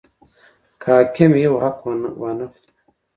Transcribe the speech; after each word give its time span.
که 0.81 0.87
حاکم 0.95 1.31
یو 1.45 1.55
حق 1.63 1.77
وانه 2.19 2.45
خلي. 2.53 2.57